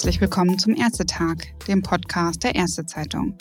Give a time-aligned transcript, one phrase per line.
[0.00, 1.36] Herzlich willkommen zum Ärztetag,
[1.68, 3.34] dem Podcast der Ärztezeitung.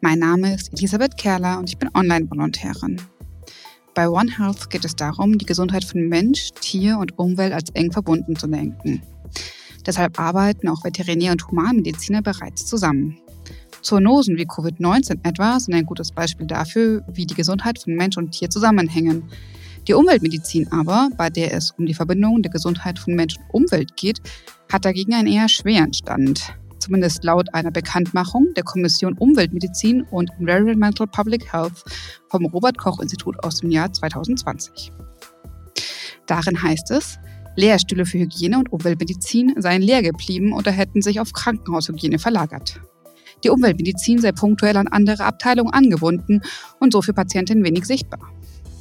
[0.00, 3.02] Mein Name ist Elisabeth Kerler und ich bin Online-Volontärin.
[3.94, 7.92] Bei One Health geht es darum, die Gesundheit von Mensch, Tier und Umwelt als eng
[7.92, 9.02] verbunden zu denken.
[9.84, 13.18] Deshalb arbeiten auch Veterinär- und Humanmediziner bereits zusammen.
[13.82, 18.30] Zoonosen wie Covid-19 etwa sind ein gutes Beispiel dafür, wie die Gesundheit von Mensch und
[18.30, 19.24] Tier zusammenhängen.
[19.88, 23.96] Die Umweltmedizin aber, bei der es um die Verbindung der Gesundheit von Mensch und Umwelt
[23.96, 24.20] geht,
[24.70, 26.54] hat dagegen einen eher schweren Stand.
[26.78, 31.84] Zumindest laut einer Bekanntmachung der Kommission Umweltmedizin und Environmental Public Health
[32.30, 34.92] vom Robert Koch Institut aus dem Jahr 2020.
[36.26, 37.18] Darin heißt es,
[37.56, 42.80] Lehrstühle für Hygiene und Umweltmedizin seien leer geblieben oder hätten sich auf Krankenhaushygiene verlagert.
[43.44, 46.42] Die Umweltmedizin sei punktuell an andere Abteilungen angebunden
[46.78, 48.20] und so für Patientinnen wenig sichtbar.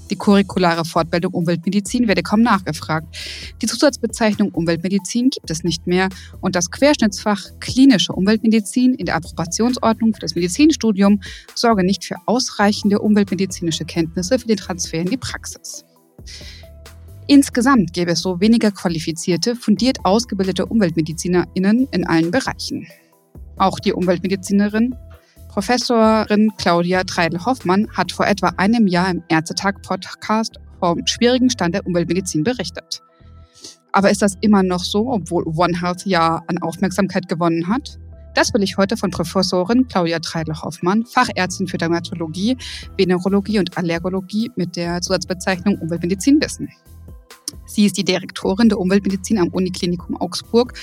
[0.10, 3.16] Die curriculare Fortbildung Umweltmedizin werde kaum nachgefragt.
[3.62, 6.10] Die Zusatzbezeichnung Umweltmedizin gibt es nicht mehr
[6.42, 11.22] und das Querschnittsfach klinische Umweltmedizin in der Approbationsordnung für das Medizinstudium
[11.54, 15.86] sorge nicht für ausreichende umweltmedizinische Kenntnisse für den Transfer in die Praxis.
[17.28, 22.88] Insgesamt gäbe es so weniger qualifizierte, fundiert ausgebildete UmweltmedizinerInnen in allen Bereichen.
[23.58, 24.96] Auch die Umweltmedizinerin
[25.50, 32.44] Professorin Claudia Treidel-Hoffmann hat vor etwa einem Jahr im Ärztetag-Podcast vom schwierigen Stand der Umweltmedizin
[32.44, 33.02] berichtet.
[33.92, 37.98] Aber ist das immer noch so, obwohl One Health ja an Aufmerksamkeit gewonnen hat?
[38.36, 42.56] Das will ich heute von Professorin Claudia Treidel-Hoffmann, Fachärztin für Dermatologie,
[42.96, 46.70] Venerologie und Allergologie mit der Zusatzbezeichnung Umweltmedizin wissen.
[47.66, 50.74] Sie ist die Direktorin der Umweltmedizin am Uniklinikum Augsburg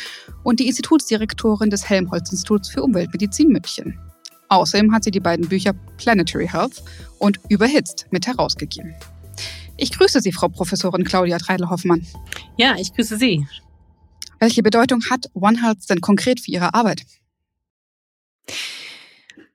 [0.43, 4.01] und die Institutsdirektorin des Helmholtz-Instituts für Umweltmedizin München.
[4.49, 6.83] Außerdem hat sie die beiden Bücher Planetary Health
[7.19, 8.95] und Überhitzt mit herausgegeben.
[9.77, 12.07] Ich grüße Sie, Frau Professorin Claudia Treidel-Hoffmann.
[12.57, 13.47] Ja, ich grüße Sie.
[14.39, 17.05] Welche Bedeutung hat One Health denn konkret für Ihre Arbeit?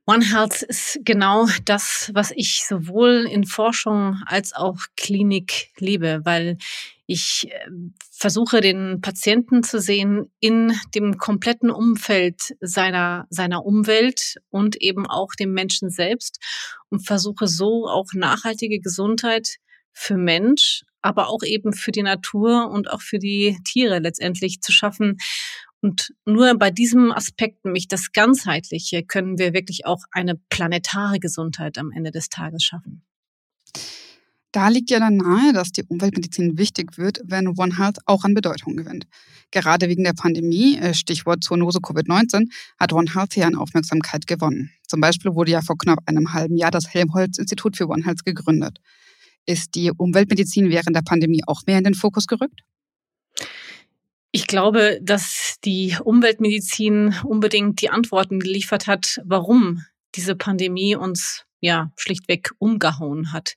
[0.07, 6.57] One Health ist genau das, was ich sowohl in Forschung als auch Klinik liebe, weil
[7.05, 7.69] ich äh,
[8.11, 15.33] versuche, den Patienten zu sehen in dem kompletten Umfeld seiner, seiner Umwelt und eben auch
[15.37, 16.39] dem Menschen selbst
[16.89, 19.57] und versuche so auch nachhaltige Gesundheit
[19.93, 24.71] für Mensch, aber auch eben für die Natur und auch für die Tiere letztendlich zu
[24.71, 25.17] schaffen.
[25.81, 31.77] Und nur bei diesem Aspekt, nämlich das Ganzheitliche, können wir wirklich auch eine planetare Gesundheit
[31.79, 33.03] am Ende des Tages schaffen.
[34.51, 38.33] Da liegt ja dann nahe, dass die Umweltmedizin wichtig wird, wenn One Health auch an
[38.33, 39.07] Bedeutung gewinnt.
[39.49, 44.69] Gerade wegen der Pandemie, äh, Stichwort Zoonose Covid-19, hat One Health hier an Aufmerksamkeit gewonnen.
[44.87, 48.79] Zum Beispiel wurde ja vor knapp einem halben Jahr das Helmholtz-Institut für One Health gegründet.
[49.45, 52.61] Ist die Umweltmedizin während der Pandemie auch mehr in den Fokus gerückt?
[54.33, 59.83] Ich glaube, dass die Umweltmedizin unbedingt die Antworten geliefert hat, warum
[60.15, 63.55] diese Pandemie uns ja schlichtweg umgehauen hat.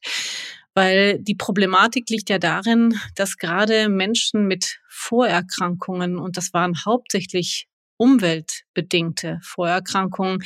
[0.74, 7.68] Weil die Problematik liegt ja darin, dass gerade Menschen mit Vorerkrankungen, und das waren hauptsächlich
[7.96, 10.42] umweltbedingte Vorerkrankungen,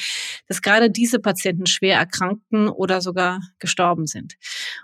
[0.46, 4.34] dass gerade diese Patienten schwer erkrankten oder sogar gestorben sind.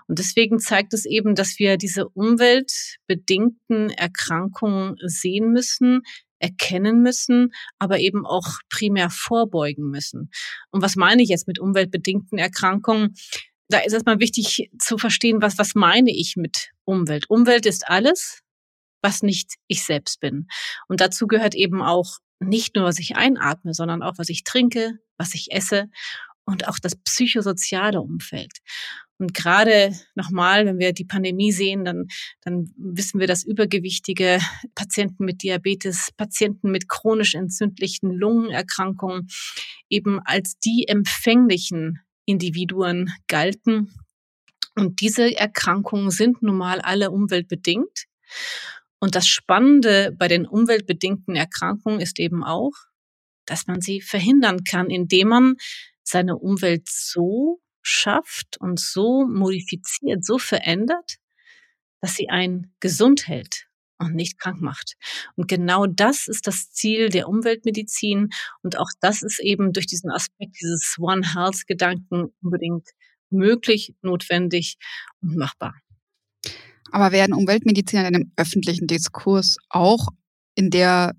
[0.07, 6.01] Und deswegen zeigt es eben, dass wir diese umweltbedingten Erkrankungen sehen müssen,
[6.39, 10.29] erkennen müssen, aber eben auch primär vorbeugen müssen.
[10.71, 13.15] Und was meine ich jetzt mit umweltbedingten Erkrankungen?
[13.69, 17.29] da ist erstmal wichtig zu verstehen, was, was meine ich mit Umwelt.
[17.29, 18.41] Umwelt ist alles,
[19.01, 20.47] was nicht ich selbst bin.
[20.87, 24.99] Und dazu gehört eben auch nicht nur, was ich einatme, sondern auch, was ich trinke,
[25.17, 25.89] was ich esse
[26.45, 28.51] und auch das psychosoziale Umfeld.
[29.17, 32.07] Und gerade nochmal, wenn wir die Pandemie sehen, dann,
[32.41, 34.39] dann wissen wir, dass übergewichtige
[34.75, 39.27] Patienten mit Diabetes, Patienten mit chronisch entzündlichen Lungenerkrankungen
[39.89, 43.93] eben als die empfänglichen Individuen galten.
[44.75, 48.07] Und diese Erkrankungen sind nun mal alle umweltbedingt.
[48.99, 52.73] Und das Spannende bei den umweltbedingten Erkrankungen ist eben auch,
[53.45, 55.55] dass man sie verhindern kann, indem man
[56.03, 61.17] seine Umwelt so schafft und so modifiziert, so verändert,
[62.01, 64.95] dass sie einen gesund hält und nicht krank macht.
[65.35, 68.29] Und genau das ist das Ziel der Umweltmedizin.
[68.61, 72.89] Und auch das ist eben durch diesen Aspekt dieses One Health Gedanken unbedingt
[73.29, 74.77] möglich, notwendig
[75.21, 75.75] und machbar.
[76.91, 80.09] Aber werden Umweltmediziner in einem öffentlichen Diskurs auch
[80.55, 81.13] in der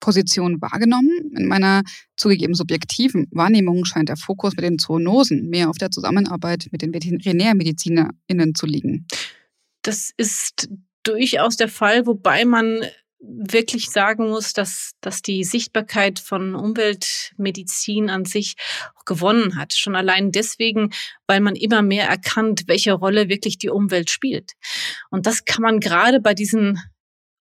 [0.00, 1.32] Position wahrgenommen?
[1.36, 1.82] In meiner
[2.16, 6.92] zugegeben subjektiven Wahrnehmung scheint der Fokus mit den Zoonosen mehr auf der Zusammenarbeit mit den
[6.92, 9.06] VeterinärmedizinerInnen zu liegen.
[9.82, 10.68] Das ist
[11.04, 12.82] durchaus der Fall, wobei man
[13.22, 18.56] wirklich sagen muss, dass, dass die Sichtbarkeit von Umweltmedizin an sich
[19.06, 19.74] gewonnen hat.
[19.74, 20.90] Schon allein deswegen,
[21.26, 24.52] weil man immer mehr erkannt, welche Rolle wirklich die Umwelt spielt.
[25.10, 26.80] Und das kann man gerade bei diesen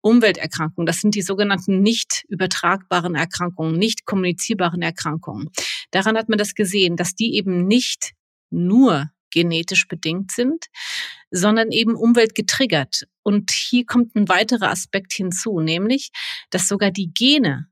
[0.03, 5.49] Umwelterkrankungen, das sind die sogenannten nicht übertragbaren Erkrankungen, nicht kommunizierbaren Erkrankungen.
[5.93, 8.13] Daran hat man das gesehen, dass die eben nicht
[8.51, 10.67] nur genetisch bedingt sind,
[11.31, 13.05] sondern eben umweltgetriggert.
[13.25, 16.11] Und hier kommt ein weiterer Aspekt hinzu, nämlich,
[16.51, 17.67] dass sogar die Gene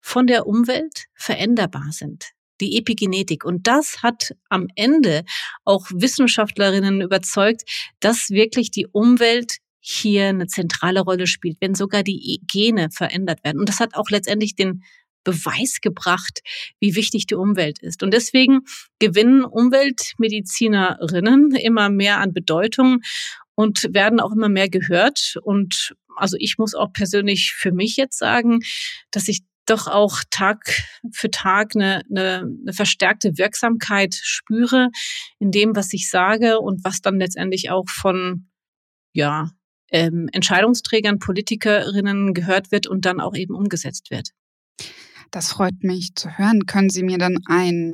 [0.00, 2.26] von der Umwelt veränderbar sind.
[2.60, 3.44] Die Epigenetik.
[3.44, 5.24] Und das hat am Ende
[5.64, 7.62] auch Wissenschaftlerinnen überzeugt,
[7.98, 13.58] dass wirklich die Umwelt hier eine zentrale Rolle spielt, wenn sogar die Gene verändert werden.
[13.58, 14.84] Und das hat auch letztendlich den
[15.24, 16.40] Beweis gebracht,
[16.80, 18.02] wie wichtig die Umwelt ist.
[18.02, 18.60] Und deswegen
[18.98, 23.00] gewinnen Umweltmedizinerinnen immer mehr an Bedeutung
[23.54, 25.36] und werden auch immer mehr gehört.
[25.42, 28.60] Und also ich muss auch persönlich für mich jetzt sagen,
[29.10, 30.82] dass ich doch auch Tag
[31.12, 34.88] für Tag eine, eine, eine verstärkte Wirksamkeit spüre
[35.38, 38.48] in dem, was ich sage und was dann letztendlich auch von
[39.12, 39.50] ja,
[39.90, 44.30] ähm, Entscheidungsträgern, Politikerinnen gehört wird und dann auch eben umgesetzt wird.
[45.30, 46.66] Das freut mich zu hören.
[46.66, 47.92] Können Sie mir dann ein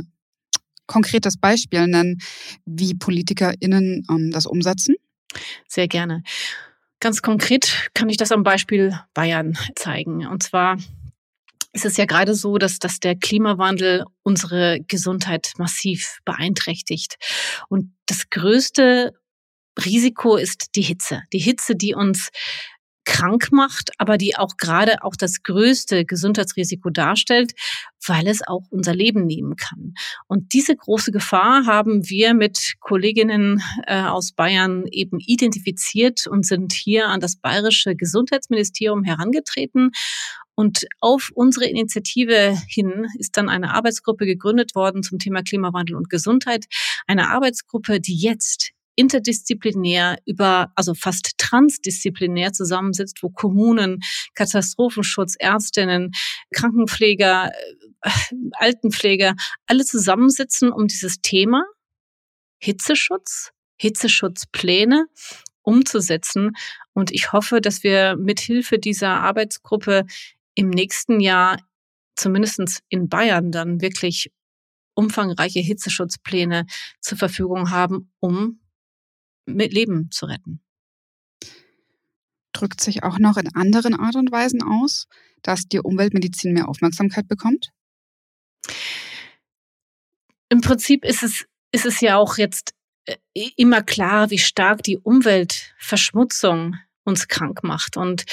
[0.86, 2.18] konkretes Beispiel nennen,
[2.64, 4.94] wie PolitikerInnen ähm, das umsetzen?
[5.66, 6.22] Sehr gerne.
[7.00, 10.26] Ganz konkret kann ich das am Beispiel Bayern zeigen.
[10.26, 10.78] Und zwar
[11.72, 17.16] ist es ja gerade so, dass, dass der Klimawandel unsere Gesundheit massiv beeinträchtigt.
[17.68, 19.12] Und das größte
[19.84, 21.22] Risiko ist die Hitze.
[21.32, 22.30] Die Hitze, die uns
[23.08, 27.54] krank macht, aber die auch gerade auch das größte Gesundheitsrisiko darstellt,
[28.06, 29.94] weil es auch unser Leben nehmen kann.
[30.26, 36.74] Und diese große Gefahr haben wir mit Kolleginnen äh, aus Bayern eben identifiziert und sind
[36.74, 39.90] hier an das bayerische Gesundheitsministerium herangetreten
[40.54, 46.10] und auf unsere Initiative hin ist dann eine Arbeitsgruppe gegründet worden zum Thema Klimawandel und
[46.10, 46.66] Gesundheit.
[47.06, 54.00] Eine Arbeitsgruppe, die jetzt interdisziplinär über, also fast transdisziplinär zusammensitzt, wo Kommunen,
[54.34, 56.10] Katastrophenschutz, Ärztinnen,
[56.52, 57.52] Krankenpfleger,
[58.02, 58.10] äh,
[58.54, 59.34] Altenpfleger,
[59.66, 61.62] alle zusammensitzen, um dieses Thema
[62.60, 65.06] Hitzeschutz, Hitzeschutzpläne
[65.62, 66.56] umzusetzen.
[66.92, 70.06] Und ich hoffe, dass wir mit Hilfe dieser Arbeitsgruppe
[70.54, 71.58] im nächsten Jahr
[72.16, 74.32] zumindest in Bayern dann wirklich
[74.94, 76.66] umfangreiche Hitzeschutzpläne
[77.00, 78.58] zur Verfügung haben, um
[79.54, 80.60] mit Leben zu retten.
[82.52, 85.06] Drückt sich auch noch in anderen Art und Weisen aus,
[85.42, 87.70] dass die Umweltmedizin mehr Aufmerksamkeit bekommt?
[90.48, 92.74] Im Prinzip ist es, ist es ja auch jetzt
[93.06, 93.16] äh,
[93.56, 96.76] immer klar, wie stark die Umweltverschmutzung
[97.08, 97.96] uns krank macht.
[97.96, 98.24] Und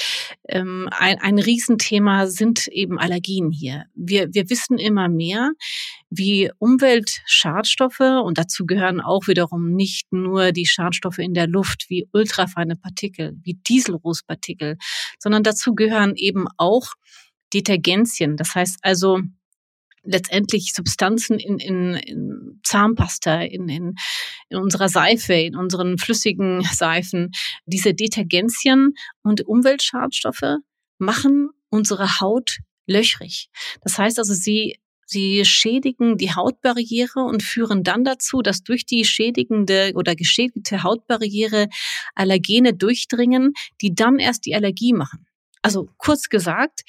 [0.48, 3.84] ähm, ein, ein Riesenthema sind eben Allergien hier.
[3.94, 5.50] Wir, wir wissen immer mehr,
[6.10, 12.06] wie Umweltschadstoffe, und dazu gehören auch wiederum nicht nur die Schadstoffe in der Luft, wie
[12.12, 14.76] ultrafeine Partikel, wie Dieselrußpartikel,
[15.18, 16.92] sondern dazu gehören eben auch
[17.52, 18.36] Detergenzien.
[18.36, 19.20] Das heißt also
[20.06, 23.94] letztendlich Substanzen in, in, in Zahnpasta, in, in,
[24.48, 27.30] in unserer Seife, in unseren flüssigen Seifen.
[27.66, 30.56] Diese Detergenzien und Umweltschadstoffe
[30.98, 33.48] machen unsere Haut löchrig.
[33.82, 34.76] Das heißt also, sie
[35.08, 41.68] Sie schädigen die Hautbarriere und führen dann dazu, dass durch die schädigende oder geschädigte Hautbarriere
[42.16, 45.24] Allergene durchdringen, die dann erst die Allergie machen.
[45.62, 46.82] Also kurz gesagt,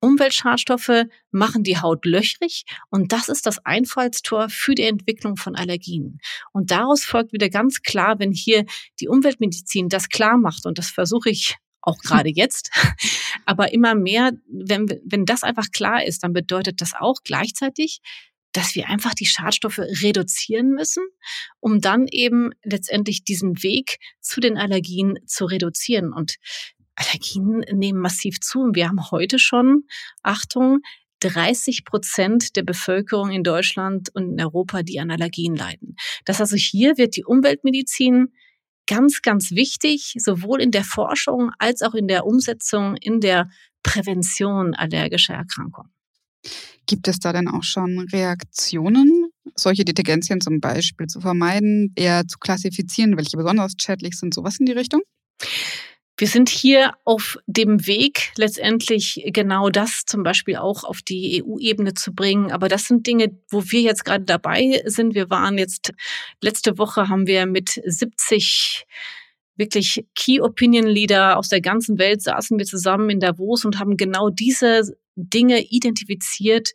[0.00, 6.18] Umweltschadstoffe machen die Haut löchrig und das ist das Einfallstor für die Entwicklung von Allergien.
[6.52, 8.64] Und daraus folgt wieder ganz klar, wenn hier
[9.00, 12.70] die Umweltmedizin das klar macht und das versuche ich auch gerade jetzt,
[13.46, 18.00] aber immer mehr, wenn, wenn das einfach klar ist, dann bedeutet das auch gleichzeitig,
[18.56, 21.04] dass wir einfach die Schadstoffe reduzieren müssen,
[21.60, 26.12] um dann eben letztendlich diesen Weg zu den Allergien zu reduzieren.
[26.12, 26.36] Und
[26.96, 28.60] Allergien nehmen massiv zu.
[28.60, 29.84] Und wir haben heute schon,
[30.22, 30.80] Achtung,
[31.20, 35.96] 30 Prozent der Bevölkerung in Deutschland und in Europa, die an Allergien leiden.
[36.24, 38.32] Das also hier wird die Umweltmedizin
[38.86, 43.48] ganz, ganz wichtig, sowohl in der Forschung als auch in der Umsetzung, in der
[43.82, 45.90] Prävention allergischer Erkrankungen.
[46.86, 52.38] Gibt es da denn auch schon Reaktionen, solche Detergenzien zum Beispiel zu vermeiden, eher zu
[52.38, 55.00] klassifizieren, welche besonders schädlich sind, sowas in die Richtung?
[56.18, 61.92] Wir sind hier auf dem Weg, letztendlich genau das zum Beispiel auch auf die EU-Ebene
[61.92, 62.52] zu bringen.
[62.52, 65.14] Aber das sind Dinge, wo wir jetzt gerade dabei sind.
[65.14, 65.92] Wir waren jetzt,
[66.40, 68.86] letzte Woche haben wir mit 70
[69.56, 73.96] wirklich Key Opinion Leader aus der ganzen Welt saßen wir zusammen in Davos und haben
[73.96, 76.70] genau diese Dinge identifiziert.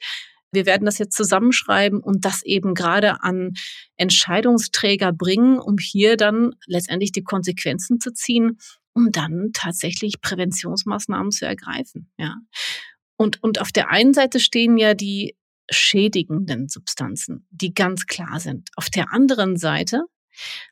[0.52, 3.54] Wir werden das jetzt zusammenschreiben und das eben gerade an
[3.98, 8.58] Entscheidungsträger bringen, um hier dann letztendlich die Konsequenzen zu ziehen,
[8.94, 12.12] um dann tatsächlich Präventionsmaßnahmen zu ergreifen.
[12.18, 12.36] Ja.
[13.18, 15.36] Und, und auf der einen Seite stehen ja die
[15.70, 18.70] schädigenden Substanzen, die ganz klar sind.
[18.76, 20.04] Auf der anderen Seite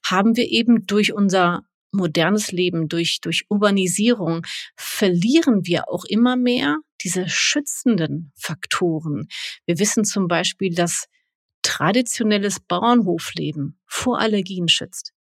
[0.04, 4.46] haben wir eben durch unser modernes Leben, durch, durch Urbanisierung,
[4.76, 9.28] verlieren wir auch immer mehr diese schützenden Faktoren.
[9.66, 11.06] Wir wissen zum Beispiel, dass
[11.62, 15.14] traditionelles Bauernhofleben vor Allergien schützt.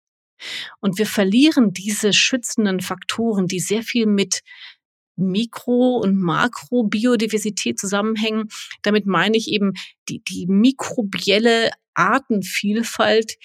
[0.79, 4.41] Und wir verlieren diese schützenden Faktoren, die sehr viel mit
[5.15, 8.47] Mikro- und Makrobiodiversität zusammenhängen.
[8.83, 9.73] Damit meine ich eben
[10.07, 13.35] die, die mikrobielle Artenvielfalt,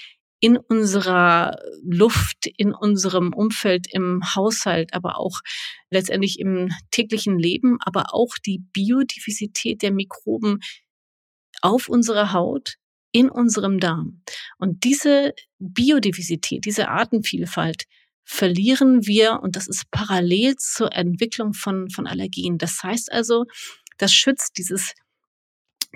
[0.44, 5.40] in unserer Luft, in unserem Umfeld, im Haushalt, aber auch
[5.88, 10.60] letztendlich im täglichen Leben, aber auch die Biodiversität der Mikroben
[11.62, 12.74] auf unserer Haut,
[13.14, 14.22] in unserem Darm.
[14.58, 17.84] Und diese Biodiversität, diese Artenvielfalt
[18.24, 22.58] verlieren wir und das ist parallel zur Entwicklung von, von Allergien.
[22.58, 23.44] Das heißt also,
[23.98, 24.92] das schützt dieses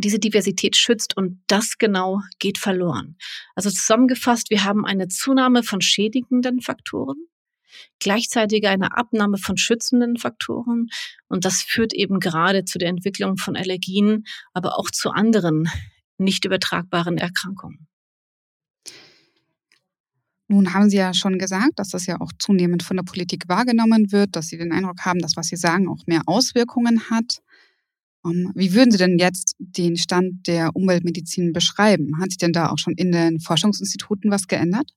[0.00, 3.16] diese Diversität schützt und das genau geht verloren.
[3.56, 7.16] Also zusammengefasst, wir haben eine Zunahme von schädigenden Faktoren,
[7.98, 10.86] gleichzeitig eine Abnahme von schützenden Faktoren
[11.26, 14.22] und das führt eben gerade zu der Entwicklung von Allergien,
[14.52, 15.68] aber auch zu anderen
[16.18, 17.86] nicht übertragbaren Erkrankungen.
[20.48, 24.12] Nun haben Sie ja schon gesagt, dass das ja auch zunehmend von der Politik wahrgenommen
[24.12, 27.40] wird, dass Sie den Eindruck haben, dass was Sie sagen auch mehr Auswirkungen hat.
[28.22, 32.18] Wie würden Sie denn jetzt den Stand der Umweltmedizin beschreiben?
[32.20, 34.90] Hat sich denn da auch schon in den Forschungsinstituten was geändert?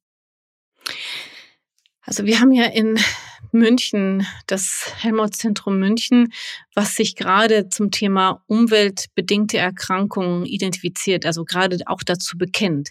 [2.03, 2.99] Also wir haben ja in
[3.51, 6.31] München, das Helmholtz-Zentrum München,
[6.73, 12.89] was sich gerade zum Thema umweltbedingte Erkrankungen identifiziert, also gerade auch dazu bekennt.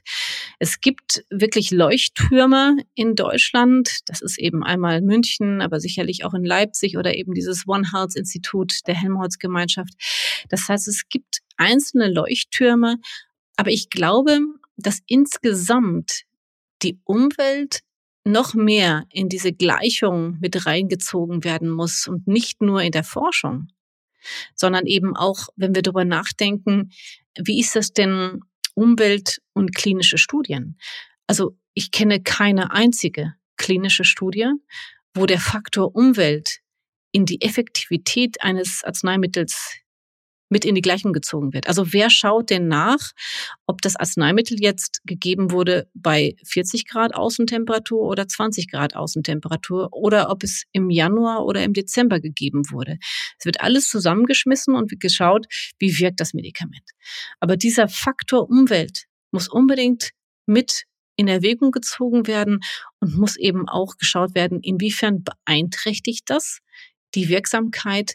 [0.58, 4.00] Es gibt wirklich Leuchttürme in Deutschland.
[4.06, 8.14] Das ist eben einmal München, aber sicherlich auch in Leipzig oder eben dieses One Health
[8.16, 9.94] Institut der Helmholtz-Gemeinschaft.
[10.50, 12.96] Das heißt, es gibt einzelne Leuchttürme,
[13.56, 14.40] aber ich glaube,
[14.76, 16.22] dass insgesamt
[16.82, 17.80] die Umwelt
[18.24, 23.68] noch mehr in diese Gleichung mit reingezogen werden muss und nicht nur in der Forschung,
[24.54, 26.90] sondern eben auch, wenn wir darüber nachdenken,
[27.38, 28.40] wie ist das denn
[28.74, 30.78] Umwelt und klinische Studien?
[31.26, 34.48] Also ich kenne keine einzige klinische Studie,
[35.14, 36.60] wo der Faktor Umwelt
[37.12, 39.76] in die Effektivität eines Arzneimittels
[40.50, 41.68] mit in die Gleichung gezogen wird.
[41.68, 43.12] Also wer schaut denn nach,
[43.66, 50.28] ob das Arzneimittel jetzt gegeben wurde bei 40 Grad Außentemperatur oder 20 Grad Außentemperatur oder
[50.30, 52.98] ob es im Januar oder im Dezember gegeben wurde.
[53.38, 55.46] Es wird alles zusammengeschmissen und wird geschaut,
[55.78, 56.90] wie wirkt das Medikament.
[57.38, 60.10] Aber dieser Faktor Umwelt muss unbedingt
[60.46, 62.60] mit in Erwägung gezogen werden
[62.98, 66.60] und muss eben auch geschaut werden, inwiefern beeinträchtigt das
[67.14, 68.14] die Wirksamkeit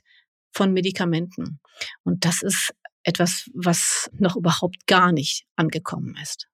[0.52, 1.60] von Medikamenten.
[2.04, 6.48] Und das ist etwas, was noch überhaupt gar nicht angekommen ist.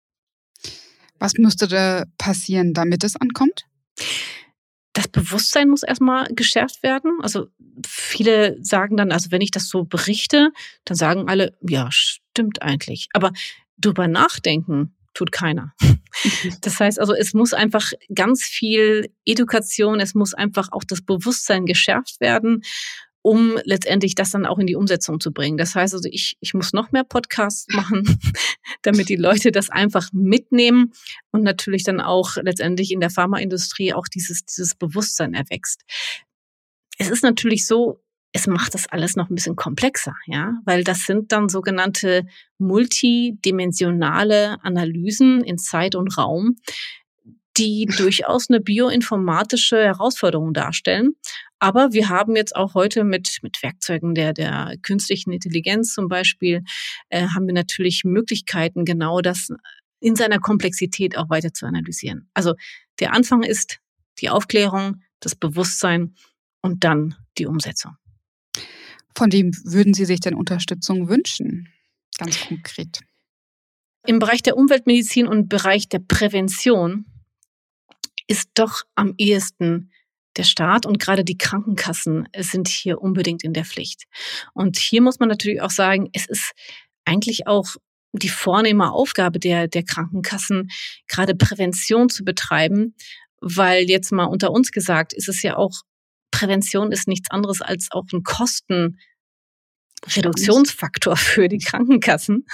[1.17, 3.65] Was müsste da passieren, damit es ankommt?
[4.93, 7.19] Das Bewusstsein muss erstmal geschärft werden.
[7.21, 7.47] Also
[7.87, 10.51] viele sagen dann, also wenn ich das so berichte,
[10.83, 13.07] dann sagen alle, ja, stimmt eigentlich.
[13.13, 13.31] Aber
[13.77, 15.73] drüber nachdenken tut keiner.
[16.59, 21.65] Das heißt also, es muss einfach ganz viel Education, es muss einfach auch das Bewusstsein
[21.65, 22.63] geschärft werden
[23.21, 25.57] um letztendlich das dann auch in die Umsetzung zu bringen.
[25.57, 28.03] Das heißt also, ich, ich muss noch mehr Podcasts machen,
[28.81, 30.91] damit die Leute das einfach mitnehmen
[31.31, 35.81] und natürlich dann auch letztendlich in der Pharmaindustrie auch dieses, dieses Bewusstsein erwächst.
[36.97, 38.01] Es ist natürlich so,
[38.33, 42.25] es macht das alles noch ein bisschen komplexer, ja, weil das sind dann sogenannte
[42.59, 46.55] multidimensionale Analysen in Zeit und Raum,
[47.57, 51.15] die durchaus eine bioinformatische Herausforderung darstellen.
[51.61, 56.63] Aber wir haben jetzt auch heute mit, mit Werkzeugen der, der künstlichen Intelligenz zum Beispiel,
[57.09, 59.49] äh, haben wir natürlich Möglichkeiten, genau das
[59.99, 62.27] in seiner Komplexität auch weiter zu analysieren.
[62.33, 62.55] Also
[62.99, 63.79] der Anfang ist
[64.17, 66.15] die Aufklärung, das Bewusstsein
[66.63, 67.95] und dann die Umsetzung.
[69.15, 71.69] Von wem würden Sie sich denn Unterstützung wünschen?
[72.17, 73.01] Ganz konkret.
[74.07, 77.05] Im Bereich der Umweltmedizin und Bereich der Prävention
[78.25, 79.91] ist doch am ehesten
[80.37, 84.03] der Staat und gerade die Krankenkassen sind hier unbedingt in der Pflicht.
[84.53, 86.51] Und hier muss man natürlich auch sagen, es ist
[87.05, 87.75] eigentlich auch
[88.13, 90.69] die vornehme Aufgabe der, der Krankenkassen,
[91.07, 92.95] gerade Prävention zu betreiben,
[93.39, 95.81] weil jetzt mal unter uns gesagt, ist es ja auch,
[96.31, 98.97] Prävention ist nichts anderes als auch ein Kosten,
[100.07, 102.45] Reduktionsfaktor für die Krankenkassen,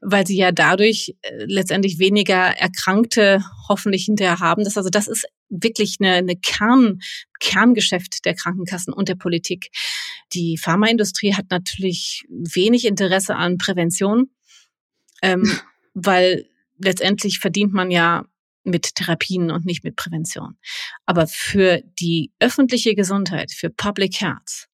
[0.00, 4.64] weil sie ja dadurch äh, letztendlich weniger Erkrankte hoffentlich hinterher haben.
[4.64, 7.00] Das also das ist wirklich eine, eine Kern,
[7.40, 9.70] Kerngeschäft der Krankenkassen und der Politik.
[10.32, 14.30] Die Pharmaindustrie hat natürlich wenig Interesse an Prävention,
[15.22, 15.50] ähm,
[15.94, 16.46] weil
[16.78, 18.24] letztendlich verdient man ja
[18.64, 20.56] mit Therapien und nicht mit Prävention.
[21.06, 24.68] Aber für die öffentliche Gesundheit, für Public Health,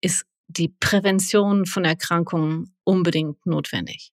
[0.00, 4.12] ist die Prävention von Erkrankungen unbedingt notwendig.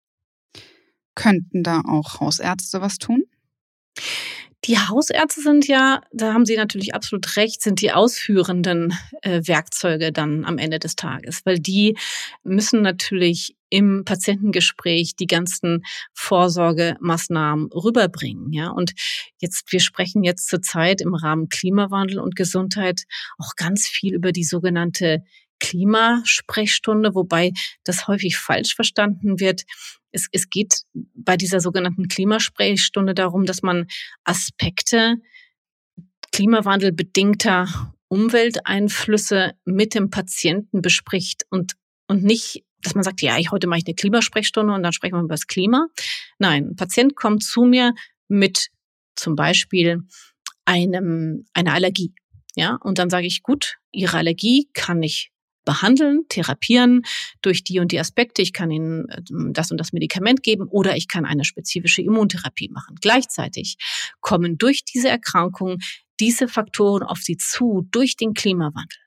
[1.16, 3.24] Könnten da auch Hausärzte was tun?
[4.66, 10.12] Die Hausärzte sind ja, da haben Sie natürlich absolut recht, sind die ausführenden äh, Werkzeuge
[10.12, 11.98] dann am Ende des Tages, weil die
[12.44, 15.84] müssen natürlich im Patientengespräch die ganzen
[16.14, 18.54] Vorsorgemaßnahmen rüberbringen.
[18.54, 18.94] Ja, und
[19.40, 23.04] jetzt, wir sprechen jetzt zurzeit im Rahmen Klimawandel und Gesundheit
[23.40, 25.24] auch ganz viel über die sogenannte
[25.62, 27.53] Klimasprechstunde, wobei
[27.86, 29.63] das häufig falsch verstanden wird.
[30.12, 33.88] Es, es geht bei dieser sogenannten Klimasprechstunde darum, dass man
[34.25, 35.15] Aspekte
[36.34, 41.74] klimawandelbedingter Umwelteinflüsse mit dem Patienten bespricht und,
[42.08, 45.15] und nicht, dass man sagt, ja, ich, heute mache ich eine Klimasprechstunde und dann sprechen
[45.15, 45.88] wir über das Klima.
[46.39, 47.94] Nein, ein Patient kommt zu mir
[48.27, 48.68] mit
[49.15, 50.01] zum Beispiel
[50.65, 52.13] einem, einer Allergie.
[52.56, 55.31] Ja, und dann sage ich, gut, Ihre Allergie kann ich
[55.65, 57.03] behandeln, therapieren
[57.41, 58.41] durch die und die Aspekte.
[58.41, 62.70] Ich kann ihnen ähm, das und das Medikament geben oder ich kann eine spezifische Immuntherapie
[62.70, 62.96] machen.
[63.01, 63.77] Gleichzeitig
[64.20, 65.77] kommen durch diese Erkrankung
[66.20, 69.00] diese Faktoren auf sie zu durch den Klimawandel.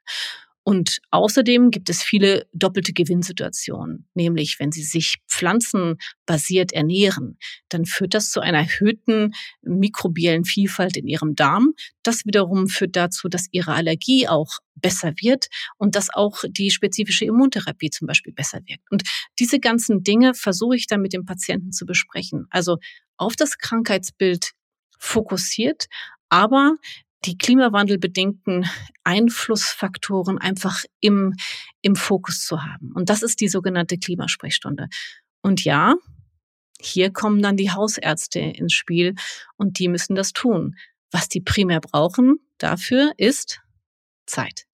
[0.65, 8.15] Und außerdem gibt es viele doppelte Gewinnsituationen, nämlich wenn Sie sich pflanzenbasiert ernähren, dann führt
[8.15, 11.75] das zu einer erhöhten mikrobiellen Vielfalt in Ihrem Darm.
[12.03, 17.27] Das wiederum führt dazu, dass Ihre Allergie auch besser wird und dass auch die spezifische
[17.27, 18.91] Immuntherapie zum Beispiel besser wirkt.
[18.91, 19.03] Und
[19.39, 22.47] diese ganzen Dinge versuche ich dann mit dem Patienten zu besprechen.
[22.49, 22.79] Also
[23.19, 24.53] auf das Krankheitsbild
[24.99, 25.87] fokussiert,
[26.31, 26.77] aber
[27.25, 28.67] die klimawandelbedingten
[29.03, 31.35] Einflussfaktoren einfach im,
[31.83, 32.93] im Fokus zu haben.
[32.95, 34.89] Und das ist die sogenannte Klimasprechstunde.
[35.43, 35.95] Und ja,
[36.81, 39.15] hier kommen dann die Hausärzte ins Spiel
[39.57, 40.77] und die müssen das tun.
[41.11, 43.61] Was die primär brauchen dafür ist
[44.27, 44.65] Zeit.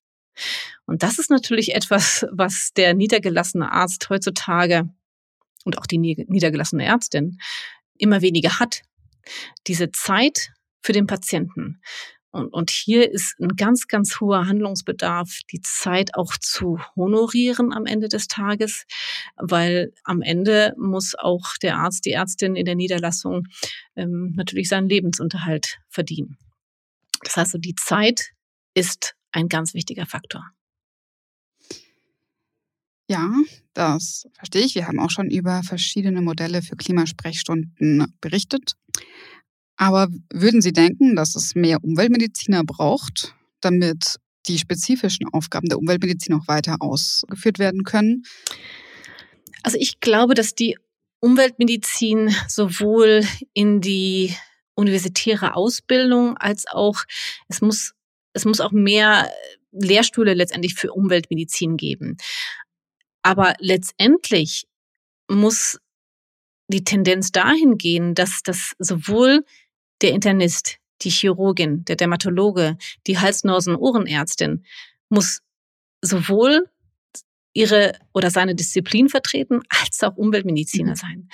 [0.87, 4.89] Und das ist natürlich etwas, was der niedergelassene Arzt heutzutage
[5.65, 7.39] und auch die niedergelassene Ärztin
[7.99, 8.83] immer weniger hat.
[9.67, 11.81] Diese Zeit für den Patienten.
[12.33, 17.87] Und, und hier ist ein ganz, ganz hoher Handlungsbedarf, die Zeit auch zu honorieren am
[17.87, 18.85] Ende des Tages,
[19.37, 23.49] weil am Ende muss auch der Arzt, die Ärztin in der Niederlassung
[23.97, 26.39] ähm, natürlich seinen Lebensunterhalt verdienen.
[27.25, 28.31] Das heißt, die Zeit
[28.75, 30.51] ist ein ganz wichtiger Faktor.
[33.09, 33.29] Ja,
[33.75, 34.77] das verstehe ich.
[34.77, 38.77] Wir haben auch schon über verschiedene Modelle für Klimasprechstunden berichtet.
[39.81, 44.17] Aber würden Sie denken, dass es mehr Umweltmediziner braucht, damit
[44.47, 48.25] die spezifischen Aufgaben der Umweltmedizin auch weiter ausgeführt werden können?
[49.63, 50.77] Also ich glaube, dass die
[51.21, 54.37] Umweltmedizin sowohl in die
[54.75, 57.05] universitäre Ausbildung als auch
[57.49, 57.95] es muss
[58.35, 59.31] es muss auch mehr
[59.73, 62.19] Lehrstühle letztendlich für Umweltmedizin geben.
[63.23, 64.67] Aber letztendlich
[65.27, 65.79] muss
[66.69, 69.45] die Tendenz dahin gehen, dass das sowohl
[70.03, 74.65] der Internist, die Chirurgin, der Dermatologe, die Hals-Nasen-Ohrenärztin
[75.09, 75.41] muss
[76.03, 76.67] sowohl
[77.53, 80.97] ihre oder seine Disziplin vertreten, als auch Umweltmediziner mhm.
[80.97, 81.29] sein.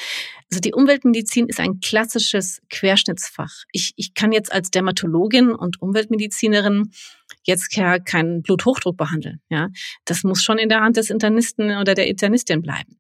[0.51, 3.53] Also die Umweltmedizin ist ein klassisches Querschnittsfach.
[3.73, 6.91] Ich, ich kann jetzt als Dermatologin und Umweltmedizinerin
[7.45, 9.41] jetzt ja keinen Bluthochdruck behandeln.
[9.51, 9.69] Ja,
[10.05, 12.99] das muss schon in der Hand des Internisten oder der Internistin bleiben.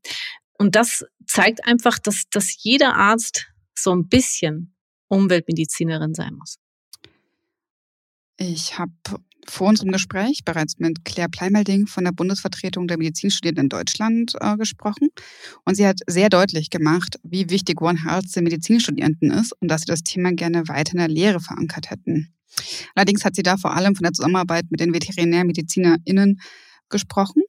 [0.59, 4.76] Und das zeigt einfach, dass, dass jeder Arzt so ein bisschen
[5.09, 6.57] Umweltmedizinerin sein muss?
[8.38, 8.92] Ich habe
[9.49, 14.57] vor unserem Gespräch bereits mit Claire Pleimelding von der Bundesvertretung der Medizinstudierenden in Deutschland äh,
[14.57, 15.09] gesprochen.
[15.64, 19.83] Und sie hat sehr deutlich gemacht, wie wichtig One Health den Medizinstudierenden ist und dass
[19.83, 22.35] sie das Thema gerne weiter in der Lehre verankert hätten.
[22.95, 26.40] Allerdings hat sie da vor allem von der Zusammenarbeit mit den VeterinärmedizinerInnen
[26.88, 27.42] gesprochen.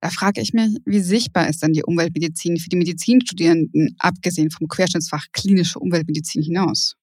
[0.00, 4.68] Da frage ich mich, wie sichtbar ist denn die Umweltmedizin für die Medizinstudierenden, abgesehen vom
[4.68, 6.94] Querschnittsfach klinische Umweltmedizin hinaus?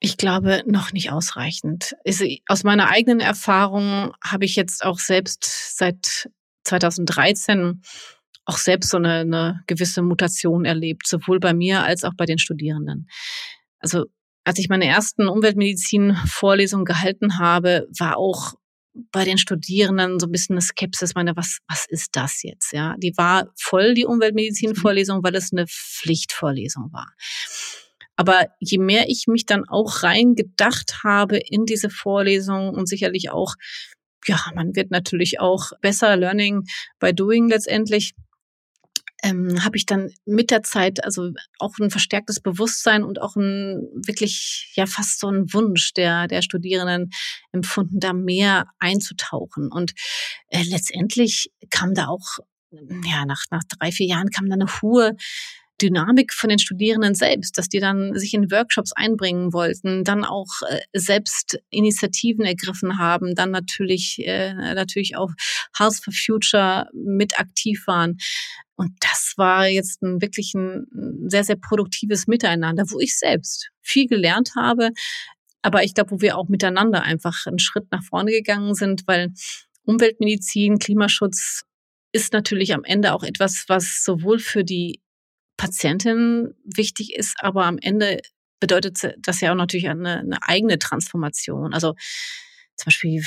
[0.00, 1.94] Ich glaube, noch nicht ausreichend.
[2.48, 6.28] Aus meiner eigenen Erfahrung habe ich jetzt auch selbst seit
[6.64, 7.82] 2013
[8.44, 12.38] auch selbst so eine, eine gewisse Mutation erlebt, sowohl bei mir als auch bei den
[12.38, 13.08] Studierenden.
[13.80, 14.04] Also
[14.44, 18.54] als ich meine ersten Umweltmedizin-Vorlesungen gehalten habe, war auch
[19.12, 22.72] bei den Studierenden so ein bisschen eine Skepsis, meine, was, was ist das jetzt?
[22.72, 27.12] Ja, die war voll, die Umweltmedizin-Vorlesung, weil es eine Pflichtvorlesung war.
[28.16, 33.54] Aber je mehr ich mich dann auch reingedacht habe in diese Vorlesung und sicherlich auch,
[34.26, 36.64] ja, man wird natürlich auch besser Learning
[36.98, 38.14] by Doing letztendlich,
[39.22, 43.88] ähm, habe ich dann mit der Zeit also auch ein verstärktes Bewusstsein und auch ein
[43.94, 47.10] wirklich ja fast so ein Wunsch der der Studierenden
[47.52, 49.70] empfunden, da mehr einzutauchen.
[49.70, 49.92] Und
[50.48, 52.38] äh, letztendlich kam da auch
[52.70, 55.16] ja nach nach drei vier Jahren kam da eine hohe
[55.80, 60.48] Dynamik von den Studierenden selbst, dass die dann sich in Workshops einbringen wollten, dann auch
[60.68, 65.30] äh, selbst Initiativen ergriffen haben, dann natürlich äh, natürlich auch
[65.78, 68.16] House for Future mit aktiv waren.
[68.76, 70.86] Und das war jetzt ein wirklich ein
[71.28, 74.90] sehr, sehr produktives Miteinander, wo ich selbst viel gelernt habe,
[75.66, 79.32] aber ich glaube, wo wir auch miteinander einfach einen Schritt nach vorne gegangen sind, weil
[79.84, 81.64] Umweltmedizin, Klimaschutz
[82.12, 85.00] ist natürlich am Ende auch etwas, was sowohl für die
[85.56, 88.20] Patientin wichtig ist, aber am Ende
[88.60, 91.74] bedeutet das ja auch natürlich eine, eine eigene Transformation.
[91.74, 91.94] Also
[92.76, 93.22] zum Beispiel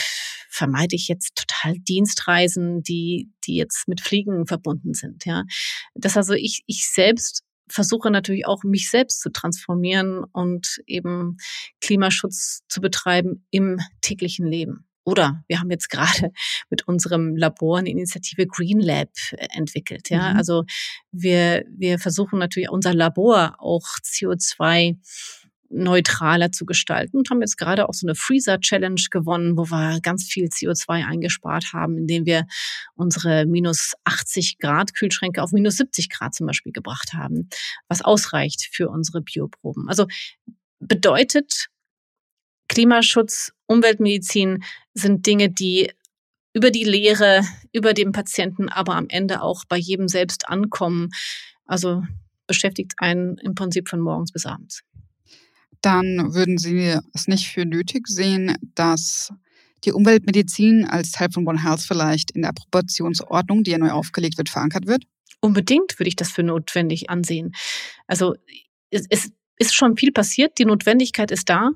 [0.50, 5.26] vermeide ich jetzt total Dienstreisen, die, die jetzt mit Fliegen verbunden sind.
[5.26, 5.44] Ja,
[5.94, 11.38] das also ich, ich selbst versuche natürlich auch mich selbst zu transformieren und eben
[11.82, 14.89] Klimaschutz zu betreiben im täglichen Leben.
[15.10, 16.32] Oder wir haben jetzt gerade
[16.70, 19.10] mit unserem Labor eine Initiative Green Lab
[19.56, 20.10] entwickelt.
[20.10, 20.38] Ja, mhm.
[20.38, 20.64] also
[21.12, 24.98] wir, wir versuchen natürlich unser Labor auch CO2
[25.72, 30.00] neutraler zu gestalten und haben jetzt gerade auch so eine Freezer Challenge gewonnen, wo wir
[30.02, 32.46] ganz viel CO2 eingespart haben, indem wir
[32.96, 37.50] unsere minus 80 Grad Kühlschränke auf minus 70 Grad zum Beispiel gebracht haben,
[37.88, 39.90] was ausreicht für unsere Bioproben.
[39.90, 40.08] Also
[40.80, 41.68] bedeutet,
[42.70, 45.92] Klimaschutz, Umweltmedizin sind Dinge, die
[46.54, 51.10] über die Lehre, über den Patienten, aber am Ende auch bei jedem selbst ankommen.
[51.66, 52.04] Also
[52.48, 54.82] beschäftigt einen im Prinzip von morgens bis abends.
[55.82, 59.32] Dann würden Sie es nicht für nötig sehen, dass
[59.86, 64.38] die Umweltmedizin als Teil von One Health vielleicht in der Approbationsordnung, die ja neu aufgelegt
[64.38, 65.04] wird, verankert wird?
[65.42, 67.54] Unbedingt würde ich das für notwendig ansehen.
[68.08, 68.36] Also
[68.90, 71.72] es, es ist schon viel passiert, die Notwendigkeit ist da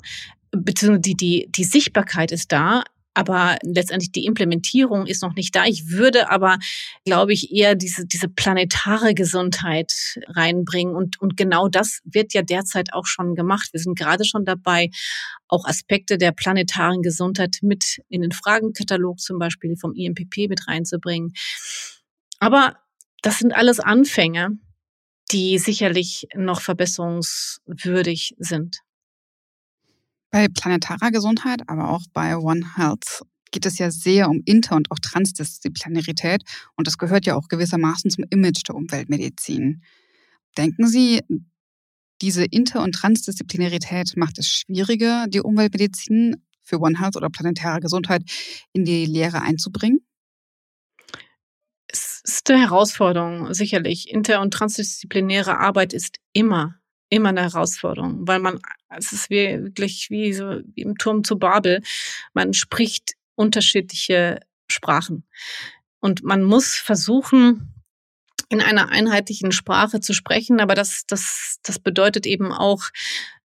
[0.55, 5.65] beziehungsweise die, die, die Sichtbarkeit ist da, aber letztendlich die Implementierung ist noch nicht da.
[5.65, 6.57] Ich würde aber,
[7.05, 9.93] glaube ich, eher diese, diese planetare Gesundheit
[10.27, 10.95] reinbringen.
[10.95, 13.69] Und, und genau das wird ja derzeit auch schon gemacht.
[13.71, 14.89] Wir sind gerade schon dabei,
[15.47, 21.33] auch Aspekte der planetaren Gesundheit mit in den Fragenkatalog zum Beispiel vom IMPP mit reinzubringen.
[22.39, 22.77] Aber
[23.21, 24.57] das sind alles Anfänge,
[25.31, 28.79] die sicherlich noch verbesserungswürdig sind.
[30.33, 34.89] Bei planetarer Gesundheit, aber auch bei One Health geht es ja sehr um Inter- und
[34.89, 36.41] auch Transdisziplinarität
[36.75, 39.83] und das gehört ja auch gewissermaßen zum Image der Umweltmedizin.
[40.57, 41.21] Denken Sie,
[42.23, 48.23] diese Inter- und Transdisziplinarität macht es schwieriger, die Umweltmedizin für One Health oder planetare Gesundheit
[48.71, 50.03] in die Lehre einzubringen?
[51.85, 54.09] Es ist eine Herausforderung, sicherlich.
[54.09, 56.79] Inter- und transdisziplinäre Arbeit ist immer
[57.13, 58.59] immer eine Herausforderung, weil man,
[58.97, 61.81] es ist wirklich wie so wie im Turm zu Babel,
[62.33, 65.25] man spricht unterschiedliche Sprachen.
[65.99, 67.73] Und man muss versuchen,
[68.49, 72.83] in einer einheitlichen Sprache zu sprechen, aber das, das, das bedeutet eben auch,